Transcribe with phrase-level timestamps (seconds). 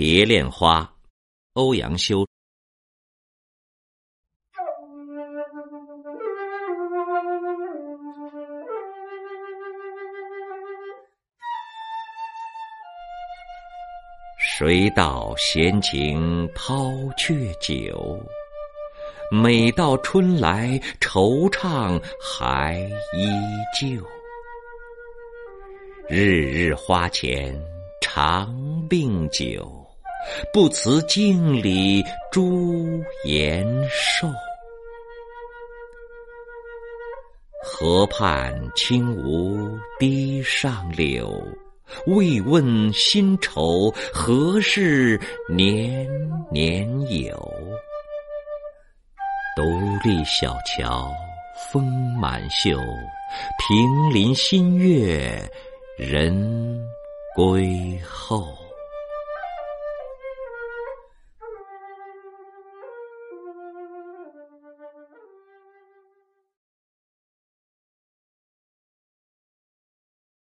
[0.00, 0.88] 蝶恋花，
[1.54, 2.24] 欧阳修。
[14.38, 18.22] 谁道闲情抛却久？
[19.32, 22.78] 每到春来，惆怅还
[23.16, 23.26] 依
[23.80, 24.00] 旧。
[26.08, 27.52] 日日花前
[28.00, 28.56] 长
[28.88, 29.84] 病久，
[30.52, 34.28] 不辞镜里朱颜瘦。
[37.64, 41.42] 河畔轻无堤上柳。
[42.06, 45.18] 未问新愁，何事
[45.48, 46.06] 年
[46.50, 47.34] 年有？
[49.56, 49.62] 独
[50.04, 51.10] 立小桥
[51.72, 51.82] 风
[52.20, 52.78] 满袖，
[53.58, 55.50] 平林新月
[55.96, 56.78] 人
[57.34, 58.46] 归后。